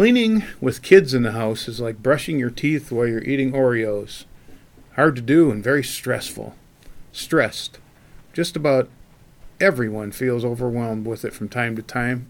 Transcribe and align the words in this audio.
Cleaning 0.00 0.44
with 0.62 0.80
kids 0.80 1.12
in 1.12 1.24
the 1.24 1.32
house 1.32 1.68
is 1.68 1.78
like 1.78 2.02
brushing 2.02 2.38
your 2.38 2.48
teeth 2.48 2.90
while 2.90 3.06
you're 3.06 3.22
eating 3.22 3.52
Oreos. 3.52 4.24
Hard 4.96 5.14
to 5.16 5.20
do 5.20 5.50
and 5.50 5.62
very 5.62 5.84
stressful. 5.84 6.54
Stressed. 7.12 7.78
Just 8.32 8.56
about 8.56 8.88
everyone 9.60 10.10
feels 10.10 10.42
overwhelmed 10.42 11.06
with 11.06 11.22
it 11.22 11.34
from 11.34 11.50
time 11.50 11.76
to 11.76 11.82
time. 11.82 12.28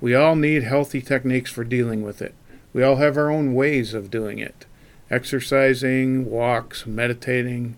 We 0.00 0.14
all 0.14 0.36
need 0.36 0.62
healthy 0.62 1.02
techniques 1.02 1.50
for 1.50 1.64
dealing 1.64 2.04
with 2.04 2.22
it. 2.22 2.32
We 2.72 2.84
all 2.84 2.94
have 2.98 3.16
our 3.16 3.28
own 3.28 3.54
ways 3.54 3.92
of 3.92 4.12
doing 4.12 4.38
it 4.38 4.66
exercising, 5.10 6.30
walks, 6.30 6.86
meditating, 6.86 7.76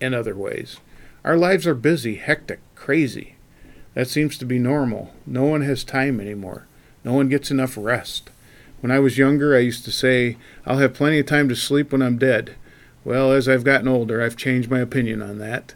and 0.00 0.12
other 0.12 0.34
ways. 0.34 0.78
Our 1.22 1.36
lives 1.36 1.68
are 1.68 1.76
busy, 1.76 2.16
hectic, 2.16 2.58
crazy. 2.74 3.36
That 3.94 4.08
seems 4.08 4.36
to 4.38 4.44
be 4.44 4.58
normal. 4.58 5.14
No 5.24 5.44
one 5.44 5.60
has 5.60 5.84
time 5.84 6.20
anymore. 6.20 6.66
No 7.04 7.12
one 7.12 7.28
gets 7.28 7.52
enough 7.52 7.76
rest. 7.76 8.31
When 8.82 8.90
I 8.90 8.98
was 8.98 9.16
younger, 9.16 9.54
I 9.54 9.60
used 9.60 9.84
to 9.84 9.92
say, 9.92 10.36
I'll 10.66 10.78
have 10.78 10.92
plenty 10.92 11.20
of 11.20 11.26
time 11.26 11.48
to 11.48 11.54
sleep 11.54 11.92
when 11.92 12.02
I'm 12.02 12.18
dead. 12.18 12.56
Well, 13.04 13.30
as 13.30 13.48
I've 13.48 13.62
gotten 13.62 13.86
older, 13.86 14.20
I've 14.20 14.36
changed 14.36 14.72
my 14.72 14.80
opinion 14.80 15.22
on 15.22 15.38
that. 15.38 15.74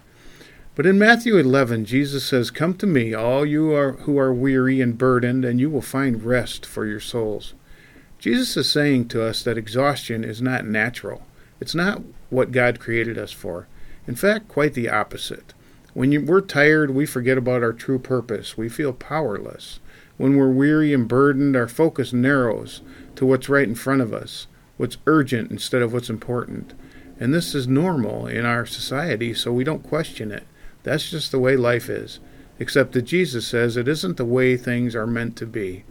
But 0.75 0.87
in 0.87 0.99
Matthew 0.99 1.37
11, 1.37 1.85
Jesus 1.85 2.25
says, 2.25 2.51
Come 2.51 2.75
to 2.79 2.87
me, 2.87 3.15
all 3.15 3.47
you 3.47 3.73
are, 3.73 3.93
who 3.93 4.19
are 4.19 4.35
weary 4.35 4.81
and 4.81 4.99
burdened, 4.99 5.45
and 5.45 5.61
you 5.61 5.71
will 5.71 5.83
find 5.83 6.25
rest 6.25 6.67
for 6.67 6.85
your 6.85 6.99
souls. 6.99 7.55
Jesus 8.19 8.57
is 8.57 8.69
saying 8.69 9.07
to 9.09 9.23
us 9.23 9.41
that 9.45 9.57
exhaustion 9.57 10.25
is 10.25 10.43
not 10.43 10.67
natural. 10.67 11.23
It's 11.61 11.77
not 11.77 12.03
what 12.29 12.51
God 12.51 12.81
created 12.81 13.19
us 13.19 13.31
for. 13.31 13.69
In 14.09 14.17
fact, 14.17 14.49
quite 14.49 14.75
the 14.75 14.91
opposite. 14.91 15.55
When 15.95 16.11
you, 16.11 16.23
we're 16.23 16.41
tired, 16.41 16.91
we 16.91 17.07
forget 17.07 17.39
about 17.39 17.63
our 17.63 17.73
true 17.73 18.01
purpose. 18.01 18.57
We 18.57 18.69
feel 18.69 18.93
powerless. 18.93 19.79
When 20.17 20.37
we're 20.37 20.51
weary 20.51 20.95
and 20.95 21.07
burdened, 21.07 21.57
our 21.57 21.69
focus 21.69 22.13
narrows 22.13 22.81
to 23.17 23.27
what's 23.27 23.49
right 23.49 23.69
in 23.69 23.75
front 23.75 24.01
of 24.01 24.15
us, 24.15 24.47
what's 24.77 24.97
urgent 25.07 25.51
instead 25.51 25.83
of 25.83 25.93
what's 25.93 26.09
important. 26.09 26.73
And 27.21 27.35
this 27.35 27.55
is 27.55 27.69
normal 27.69 28.27
in 28.27 28.45
our 28.45 28.67
society, 28.67 29.35
so 29.35 29.53
we 29.53 29.65
don't 29.65 29.83
question 29.83 30.31
it. 30.33 30.45
That's 30.83 31.11
just 31.11 31.33
the 31.33 31.39
way 31.39 31.57
life 31.57 31.89
is. 31.89 32.21
Except 32.59 32.93
that 32.93 33.03
Jesus 33.03 33.47
says 33.47 33.77
it 33.77 33.89
isn't 33.89 34.17
the 34.17 34.25
way 34.25 34.57
things 34.57 34.95
are 34.95 35.07
meant 35.07 35.37
to 35.37 35.47
be. 35.47 35.85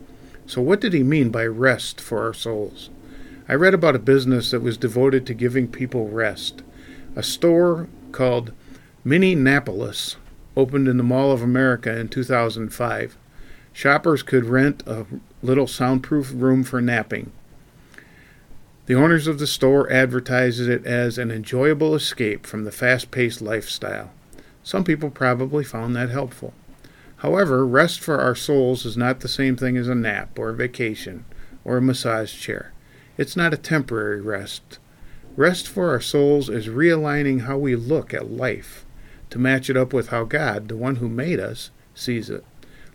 So, 0.47 0.61
what 0.61 0.81
did 0.81 0.93
he 0.93 1.03
mean 1.03 1.29
by 1.29 1.45
rest 1.45 2.01
for 2.01 2.23
our 2.23 2.33
souls? 2.33 2.89
I 3.47 3.53
read 3.53 3.75
about 3.75 3.95
a 3.95 3.99
business 3.99 4.49
that 4.51 4.61
was 4.61 4.77
devoted 4.77 5.27
to 5.27 5.35
giving 5.35 5.67
people 5.67 6.07
rest. 6.07 6.63
A 7.15 7.21
store 7.21 7.87
called 8.11 8.51
MinneNAPolis 9.05 10.15
opened 10.57 10.87
in 10.87 10.97
the 10.97 11.03
Mall 11.03 11.31
of 11.31 11.43
America 11.43 11.95
in 11.95 12.07
2005. 12.07 13.17
Shoppers 13.75 14.23
could 14.23 14.45
rent 14.45 14.83
a 14.87 15.05
little 15.43 15.67
soundproof 15.67 16.31
room 16.33 16.63
for 16.63 16.79
napping. 16.79 17.33
The 18.85 18.95
owners 18.95 19.27
of 19.27 19.37
the 19.37 19.47
store 19.47 19.91
advertised 19.91 20.61
it 20.61 20.85
as 20.85 21.17
an 21.17 21.29
enjoyable 21.29 21.93
escape 21.93 22.45
from 22.45 22.63
the 22.63 22.71
fast 22.71 23.11
paced 23.11 23.41
lifestyle. 23.41 24.11
Some 24.63 24.85
people 24.85 25.09
probably 25.09 25.65
found 25.65 25.93
that 25.93 26.09
helpful. 26.09 26.53
However, 27.17 27.67
rest 27.67 27.99
for 27.99 28.17
our 28.17 28.33
souls 28.33 28.85
is 28.85 28.95
not 28.95 29.19
the 29.19 29.27
same 29.27 29.57
thing 29.57 29.75
as 29.75 29.89
a 29.89 29.93
nap 29.93 30.39
or 30.39 30.51
a 30.51 30.55
vacation 30.55 31.25
or 31.65 31.75
a 31.75 31.81
massage 31.81 32.33
chair. 32.33 32.71
It's 33.17 33.35
not 33.35 33.53
a 33.53 33.57
temporary 33.57 34.21
rest. 34.21 34.79
Rest 35.35 35.67
for 35.67 35.89
our 35.89 35.99
souls 35.99 36.47
is 36.47 36.67
realigning 36.67 37.41
how 37.41 37.57
we 37.57 37.75
look 37.75 38.13
at 38.13 38.31
life 38.31 38.85
to 39.31 39.37
match 39.37 39.69
it 39.69 39.75
up 39.75 39.91
with 39.91 40.07
how 40.07 40.23
God, 40.23 40.69
the 40.69 40.77
one 40.77 40.95
who 40.95 41.09
made 41.09 41.41
us, 41.41 41.71
sees 41.93 42.29
it. 42.29 42.45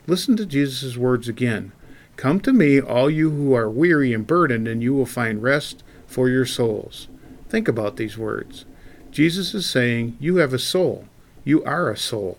Listen 0.07 0.37
to 0.37 0.47
Jesus' 0.47 0.97
words 0.97 1.29
again. 1.29 1.73
Come 2.17 2.41
to 2.41 2.53
me, 2.53 2.81
all 2.81 3.11
you 3.11 3.31
who 3.31 3.55
are 3.55 3.71
weary 3.71 4.13
and 4.13 4.27
burdened, 4.27 4.69
and 4.69 4.83
you 4.83 4.95
will 4.95 5.07
find 5.07 5.43
rest 5.43 5.83
for 6.07 6.29
your 6.29 6.47
souls. 6.47 7.09
Think 7.49 7.69
about 7.69 7.97
these 7.97 8.19
words. 8.19 8.65
Jesus 9.11 9.55
is 9.55 9.69
saying, 9.69 10.17
You 10.21 10.37
have 10.37 10.53
a 10.53 10.59
soul. 10.59 11.07
You 11.45 11.65
are 11.65 11.91
a 11.91 11.97
soul. 11.97 12.39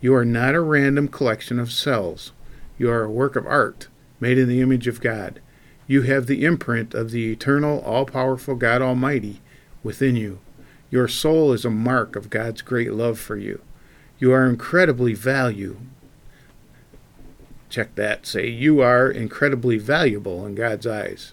You 0.00 0.14
are 0.14 0.24
not 0.24 0.54
a 0.54 0.60
random 0.60 1.08
collection 1.08 1.58
of 1.58 1.72
cells. 1.72 2.32
You 2.76 2.90
are 2.90 3.04
a 3.04 3.10
work 3.10 3.36
of 3.36 3.46
art, 3.46 3.88
made 4.20 4.36
in 4.36 4.48
the 4.48 4.60
image 4.60 4.86
of 4.86 5.00
God. 5.00 5.40
You 5.86 6.02
have 6.02 6.26
the 6.26 6.44
imprint 6.44 6.94
of 6.94 7.10
the 7.10 7.30
eternal, 7.30 7.80
all 7.80 8.06
powerful 8.06 8.54
God 8.54 8.82
Almighty 8.82 9.40
within 9.82 10.16
you. 10.16 10.40
Your 10.90 11.08
soul 11.08 11.52
is 11.52 11.64
a 11.64 11.70
mark 11.70 12.16
of 12.16 12.30
God's 12.30 12.62
great 12.62 12.92
love 12.92 13.18
for 13.18 13.36
you. 13.36 13.60
You 14.18 14.32
are 14.32 14.46
incredibly 14.46 15.14
valued. 15.14 15.78
Check 17.74 17.96
that. 17.96 18.24
Say, 18.24 18.46
you 18.46 18.82
are 18.82 19.10
incredibly 19.10 19.78
valuable 19.78 20.46
in 20.46 20.54
God's 20.54 20.86
eyes. 20.86 21.32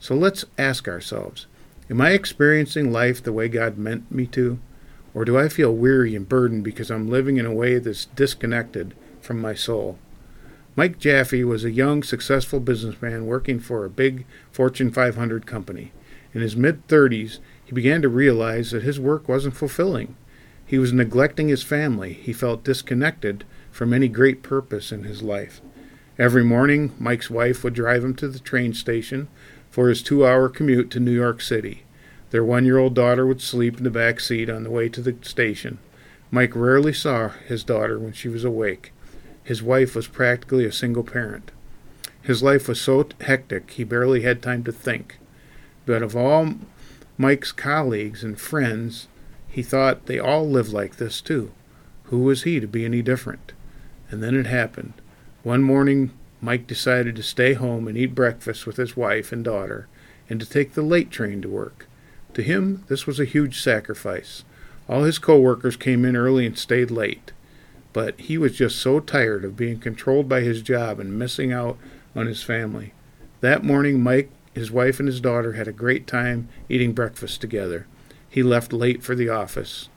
So 0.00 0.14
let's 0.14 0.46
ask 0.56 0.88
ourselves 0.88 1.46
Am 1.90 2.00
I 2.00 2.12
experiencing 2.12 2.90
life 2.90 3.22
the 3.22 3.34
way 3.34 3.50
God 3.50 3.76
meant 3.76 4.10
me 4.10 4.26
to? 4.28 4.58
Or 5.12 5.26
do 5.26 5.36
I 5.36 5.50
feel 5.50 5.74
weary 5.74 6.16
and 6.16 6.26
burdened 6.26 6.64
because 6.64 6.90
I'm 6.90 7.10
living 7.10 7.36
in 7.36 7.44
a 7.44 7.52
way 7.52 7.78
that's 7.78 8.06
disconnected 8.06 8.94
from 9.20 9.38
my 9.42 9.52
soul? 9.52 9.98
Mike 10.74 10.98
Jaffe 10.98 11.44
was 11.44 11.66
a 11.66 11.70
young, 11.70 12.02
successful 12.02 12.60
businessman 12.60 13.26
working 13.26 13.60
for 13.60 13.84
a 13.84 13.90
big 13.90 14.24
Fortune 14.50 14.90
500 14.90 15.44
company. 15.46 15.92
In 16.32 16.40
his 16.40 16.56
mid 16.56 16.88
30s, 16.88 17.40
he 17.62 17.72
began 17.72 18.00
to 18.00 18.08
realize 18.08 18.70
that 18.70 18.84
his 18.84 18.98
work 18.98 19.28
wasn't 19.28 19.54
fulfilling. 19.54 20.16
He 20.64 20.78
was 20.78 20.94
neglecting 20.94 21.48
his 21.48 21.62
family. 21.62 22.14
He 22.14 22.32
felt 22.32 22.64
disconnected 22.64 23.44
from 23.74 23.92
any 23.92 24.06
great 24.06 24.40
purpose 24.40 24.92
in 24.92 25.02
his 25.02 25.20
life. 25.20 25.60
Every 26.16 26.44
morning, 26.44 26.92
Mike's 26.96 27.28
wife 27.28 27.64
would 27.64 27.74
drive 27.74 28.04
him 28.04 28.14
to 28.14 28.28
the 28.28 28.38
train 28.38 28.72
station 28.72 29.26
for 29.68 29.88
his 29.88 30.00
two 30.00 30.24
hour 30.24 30.48
commute 30.48 30.92
to 30.92 31.00
New 31.00 31.10
York 31.10 31.40
City. 31.40 31.82
Their 32.30 32.44
one 32.44 32.64
year 32.64 32.78
old 32.78 32.94
daughter 32.94 33.26
would 33.26 33.40
sleep 33.40 33.78
in 33.78 33.82
the 33.82 33.90
back 33.90 34.20
seat 34.20 34.48
on 34.48 34.62
the 34.62 34.70
way 34.70 34.88
to 34.90 35.00
the 35.00 35.16
station. 35.22 35.78
Mike 36.30 36.54
rarely 36.54 36.92
saw 36.92 37.30
his 37.30 37.64
daughter 37.64 37.98
when 37.98 38.12
she 38.12 38.28
was 38.28 38.44
awake. 38.44 38.92
His 39.42 39.60
wife 39.60 39.96
was 39.96 40.06
practically 40.06 40.64
a 40.64 40.70
single 40.70 41.02
parent. 41.02 41.50
His 42.22 42.44
life 42.44 42.68
was 42.68 42.80
so 42.80 43.08
hectic 43.22 43.72
he 43.72 43.82
barely 43.82 44.22
had 44.22 44.40
time 44.40 44.62
to 44.64 44.72
think. 44.72 45.18
But 45.84 46.00
of 46.00 46.16
all 46.16 46.54
Mike's 47.18 47.50
colleagues 47.50 48.22
and 48.22 48.40
friends, 48.40 49.08
he 49.48 49.64
thought 49.64 50.06
they 50.06 50.20
all 50.20 50.48
lived 50.48 50.72
like 50.72 50.96
this 50.96 51.20
too. 51.20 51.50
Who 52.04 52.20
was 52.20 52.44
he 52.44 52.60
to 52.60 52.68
be 52.68 52.84
any 52.84 53.02
different? 53.02 53.52
And 54.10 54.22
then 54.22 54.34
it 54.34 54.46
happened. 54.46 54.94
One 55.42 55.62
morning, 55.62 56.12
Mike 56.40 56.66
decided 56.66 57.16
to 57.16 57.22
stay 57.22 57.54
home 57.54 57.88
and 57.88 57.96
eat 57.96 58.14
breakfast 58.14 58.66
with 58.66 58.76
his 58.76 58.96
wife 58.96 59.32
and 59.32 59.44
daughter 59.44 59.88
and 60.28 60.40
to 60.40 60.46
take 60.46 60.74
the 60.74 60.82
late 60.82 61.10
train 61.10 61.42
to 61.42 61.48
work. 61.48 61.86
To 62.34 62.42
him, 62.42 62.84
this 62.88 63.06
was 63.06 63.20
a 63.20 63.24
huge 63.24 63.60
sacrifice. 63.60 64.44
All 64.88 65.04
his 65.04 65.18
coworkers 65.18 65.76
came 65.76 66.04
in 66.04 66.16
early 66.16 66.46
and 66.46 66.58
stayed 66.58 66.90
late, 66.90 67.32
but 67.92 68.18
he 68.20 68.36
was 68.36 68.56
just 68.56 68.76
so 68.76 69.00
tired 69.00 69.44
of 69.44 69.56
being 69.56 69.78
controlled 69.78 70.28
by 70.28 70.40
his 70.40 70.62
job 70.62 70.98
and 71.00 71.18
missing 71.18 71.52
out 71.52 71.78
on 72.14 72.26
his 72.26 72.42
family. 72.42 72.92
That 73.40 73.64
morning, 73.64 74.02
Mike, 74.02 74.30
his 74.54 74.70
wife, 74.70 74.98
and 74.98 75.08
his 75.08 75.20
daughter 75.20 75.52
had 75.52 75.68
a 75.68 75.72
great 75.72 76.06
time 76.06 76.48
eating 76.68 76.92
breakfast 76.92 77.40
together. 77.40 77.86
He 78.28 78.42
left 78.42 78.72
late 78.72 79.02
for 79.02 79.14
the 79.14 79.28
office. 79.28 79.88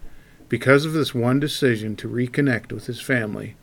Because 0.49 0.85
of 0.85 0.93
this 0.93 1.13
one 1.13 1.39
decision 1.39 1.95
to 1.97 2.07
reconnect 2.07 2.71
with 2.71 2.85
his 2.85 3.01
family, 3.01 3.55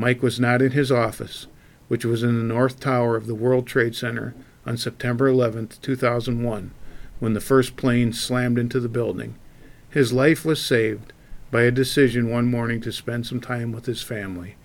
Mike 0.00 0.22
was 0.22 0.40
not 0.40 0.62
in 0.62 0.72
his 0.72 0.90
office, 0.90 1.46
which 1.88 2.06
was 2.06 2.22
in 2.22 2.38
the 2.38 2.54
North 2.54 2.80
Tower 2.80 3.16
of 3.16 3.26
the 3.26 3.34
World 3.34 3.66
Trade 3.66 3.94
Center 3.94 4.34
on 4.64 4.78
September 4.78 5.28
11, 5.28 5.72
2001 5.82 6.70
when 7.18 7.34
the 7.34 7.40
first 7.40 7.76
plane 7.76 8.10
slammed 8.14 8.58
into 8.58 8.80
the 8.80 8.88
building. 8.88 9.34
His 9.90 10.10
life 10.10 10.42
was 10.42 10.64
saved 10.64 11.12
by 11.50 11.64
a 11.64 11.70
decision 11.70 12.30
one 12.30 12.46
morning 12.46 12.80
to 12.80 12.92
spend 12.92 13.26
some 13.26 13.42
time 13.42 13.72
with 13.72 13.84
his 13.84 14.00
family. 14.00 14.56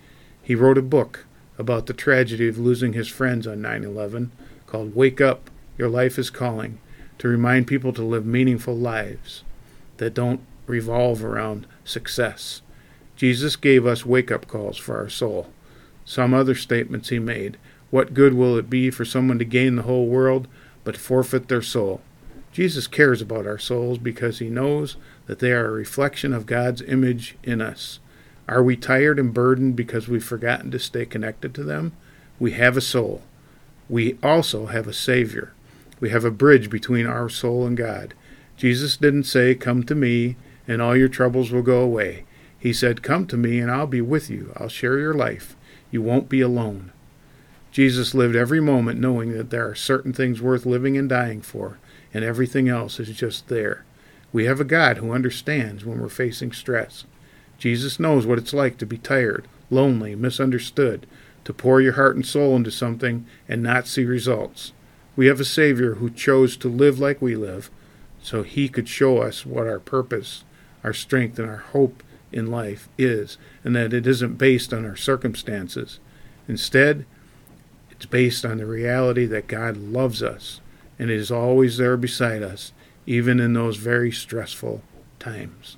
He 0.42 0.54
wrote 0.54 0.78
a 0.78 0.82
book 0.82 1.26
about 1.58 1.84
the 1.84 1.92
tragedy 1.92 2.48
of 2.48 2.56
losing 2.56 2.94
his 2.94 3.08
friends 3.08 3.46
on 3.46 3.60
9 3.60 3.84
11 3.84 4.32
called 4.66 4.96
Wake 4.96 5.20
Up, 5.20 5.50
Your 5.76 5.90
Life 5.90 6.18
is 6.18 6.30
Calling, 6.30 6.78
to 7.18 7.28
remind 7.28 7.66
people 7.66 7.92
to 7.92 8.02
live 8.02 8.24
meaningful 8.24 8.74
lives 8.74 9.44
that 9.98 10.14
don't 10.14 10.40
revolve 10.66 11.22
around 11.22 11.66
success. 11.84 12.62
Jesus 13.16 13.56
gave 13.56 13.86
us 13.86 14.06
wake 14.06 14.30
up 14.30 14.46
calls 14.46 14.76
for 14.76 14.96
our 14.96 15.08
soul. 15.08 15.48
Some 16.04 16.34
other 16.34 16.54
statements 16.54 17.08
he 17.08 17.18
made 17.18 17.56
What 17.90 18.14
good 18.14 18.34
will 18.34 18.56
it 18.56 18.70
be 18.70 18.90
for 18.90 19.04
someone 19.04 19.38
to 19.38 19.44
gain 19.44 19.76
the 19.76 19.82
whole 19.82 20.06
world 20.06 20.46
but 20.84 20.96
forfeit 20.96 21.48
their 21.48 21.62
soul? 21.62 22.00
Jesus 22.52 22.86
cares 22.86 23.20
about 23.20 23.46
our 23.46 23.58
souls 23.58 23.98
because 23.98 24.38
he 24.38 24.48
knows 24.48 24.96
that 25.26 25.40
they 25.40 25.52
are 25.52 25.66
a 25.66 25.70
reflection 25.70 26.32
of 26.32 26.46
God's 26.46 26.82
image 26.82 27.36
in 27.42 27.60
us. 27.60 27.98
Are 28.48 28.62
we 28.62 28.76
tired 28.76 29.18
and 29.18 29.34
burdened 29.34 29.76
because 29.76 30.08
we've 30.08 30.24
forgotten 30.24 30.70
to 30.70 30.78
stay 30.78 31.04
connected 31.04 31.54
to 31.54 31.64
them? 31.64 31.92
We 32.38 32.52
have 32.52 32.76
a 32.76 32.80
soul. 32.80 33.22
We 33.88 34.18
also 34.22 34.66
have 34.66 34.86
a 34.86 34.92
Savior. 34.92 35.52
We 36.00 36.10
have 36.10 36.24
a 36.24 36.30
bridge 36.30 36.70
between 36.70 37.06
our 37.06 37.28
soul 37.28 37.66
and 37.66 37.76
God. 37.76 38.14
Jesus 38.56 38.96
didn't 38.96 39.24
say, 39.24 39.54
Come 39.54 39.82
to 39.84 39.94
me 39.94 40.36
and 40.68 40.80
all 40.80 40.96
your 40.96 41.08
troubles 41.08 41.50
will 41.50 41.62
go 41.62 41.80
away. 41.80 42.24
He 42.58 42.72
said, 42.72 43.02
Come 43.02 43.26
to 43.28 43.36
me 43.36 43.58
and 43.58 43.70
I'll 43.70 43.86
be 43.86 44.00
with 44.00 44.30
you. 44.30 44.52
I'll 44.56 44.68
share 44.68 44.98
your 44.98 45.14
life. 45.14 45.56
You 45.90 46.02
won't 46.02 46.28
be 46.28 46.40
alone. 46.40 46.92
Jesus 47.70 48.14
lived 48.14 48.34
every 48.34 48.60
moment 48.60 49.00
knowing 49.00 49.32
that 49.32 49.50
there 49.50 49.68
are 49.68 49.74
certain 49.74 50.12
things 50.12 50.40
worth 50.40 50.64
living 50.64 50.96
and 50.96 51.08
dying 51.08 51.42
for, 51.42 51.78
and 52.14 52.24
everything 52.24 52.68
else 52.68 52.98
is 52.98 53.10
just 53.10 53.48
there. 53.48 53.84
We 54.32 54.46
have 54.46 54.60
a 54.60 54.64
God 54.64 54.98
who 54.98 55.12
understands 55.12 55.84
when 55.84 56.00
we're 56.00 56.08
facing 56.08 56.52
stress. 56.52 57.04
Jesus 57.58 58.00
knows 58.00 58.26
what 58.26 58.38
it's 58.38 58.54
like 58.54 58.78
to 58.78 58.86
be 58.86 58.98
tired, 58.98 59.46
lonely, 59.70 60.14
misunderstood, 60.14 61.06
to 61.44 61.52
pour 61.52 61.80
your 61.80 61.92
heart 61.92 62.16
and 62.16 62.26
soul 62.26 62.56
into 62.56 62.70
something 62.70 63.26
and 63.48 63.62
not 63.62 63.86
see 63.86 64.04
results. 64.04 64.72
We 65.14 65.26
have 65.26 65.40
a 65.40 65.44
Savior 65.44 65.94
who 65.94 66.10
chose 66.10 66.56
to 66.58 66.68
live 66.68 66.98
like 66.98 67.22
we 67.22 67.36
live 67.36 67.70
so 68.20 68.42
he 68.42 68.68
could 68.68 68.88
show 68.88 69.18
us 69.18 69.46
what 69.46 69.66
our 69.66 69.78
purpose, 69.78 70.44
our 70.82 70.92
strength, 70.92 71.38
and 71.38 71.48
our 71.48 71.58
hope 71.58 72.02
in 72.32 72.50
life 72.50 72.88
is, 72.98 73.38
and 73.64 73.74
that 73.76 73.92
it 73.92 74.06
isn't 74.06 74.38
based 74.38 74.72
on 74.72 74.84
our 74.84 74.96
circumstances. 74.96 76.00
Instead, 76.48 77.06
it's 77.90 78.06
based 78.06 78.44
on 78.44 78.58
the 78.58 78.66
reality 78.66 79.26
that 79.26 79.46
God 79.46 79.76
loves 79.76 80.22
us 80.22 80.60
and 80.98 81.10
is 81.10 81.30
always 81.30 81.76
there 81.76 81.96
beside 81.96 82.42
us, 82.42 82.72
even 83.06 83.40
in 83.40 83.52
those 83.52 83.76
very 83.76 84.12
stressful 84.12 84.82
times. 85.18 85.76